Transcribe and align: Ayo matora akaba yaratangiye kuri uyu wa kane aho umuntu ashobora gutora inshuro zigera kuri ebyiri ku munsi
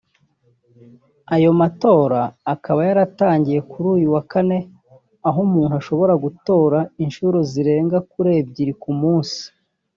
Ayo 1.35 1.51
matora 1.59 2.21
akaba 2.53 2.79
yaratangiye 2.87 3.59
kuri 3.69 3.87
uyu 3.95 4.07
wa 4.15 4.23
kane 4.31 4.57
aho 5.27 5.39
umuntu 5.47 5.73
ashobora 5.81 6.13
gutora 6.25 6.79
inshuro 7.03 7.37
zigera 7.51 7.97
kuri 8.11 8.29
ebyiri 8.39 8.73
ku 8.81 8.91
munsi 9.01 9.41